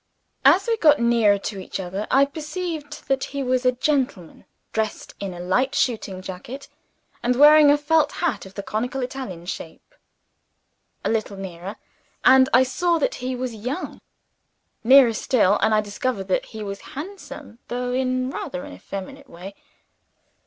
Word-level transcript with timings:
As 0.43 0.65
we 0.65 0.77
got 0.77 0.99
nearer 0.99 1.37
to 1.37 1.59
each 1.59 1.79
other 1.79 2.07
I 2.09 2.25
perceived 2.25 3.07
that 3.07 3.23
he 3.25 3.43
was 3.43 3.67
a 3.67 3.71
gentleman; 3.71 4.45
dressed 4.73 5.13
in 5.19 5.31
a 5.31 5.39
light 5.39 5.75
shooting 5.75 6.23
jacket, 6.23 6.67
and 7.21 7.35
wearing 7.35 7.69
a 7.69 7.77
felt 7.77 8.13
hat 8.13 8.47
of 8.47 8.55
the 8.55 8.63
conical 8.63 9.03
Italian 9.03 9.45
shape. 9.45 9.93
A 11.05 11.09
little 11.11 11.37
nearer 11.37 11.75
and 12.25 12.49
I 12.51 12.63
saw 12.63 12.97
that 12.97 13.13
he 13.21 13.35
was 13.35 13.53
young. 13.53 14.01
Nearer 14.83 15.13
still 15.13 15.59
and 15.61 15.71
I 15.71 15.81
discovered 15.81 16.27
that 16.29 16.45
he 16.45 16.63
was 16.63 16.81
handsome, 16.97 17.59
though 17.67 17.93
in 17.93 18.31
rather 18.31 18.63
an 18.63 18.73
effeminate 18.73 19.29
way. 19.29 19.53